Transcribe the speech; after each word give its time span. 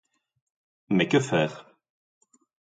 Mais 0.95 1.07
que 1.11 1.19
faire? 1.19 1.55